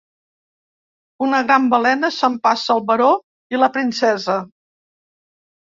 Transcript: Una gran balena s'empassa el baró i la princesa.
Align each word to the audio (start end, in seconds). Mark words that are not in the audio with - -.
Una 1.25 1.41
gran 1.51 1.67
balena 1.75 2.11
s'empassa 2.17 2.75
el 2.77 2.83
baró 2.89 3.13
i 3.57 3.63
la 3.65 3.73
princesa. 3.79 4.41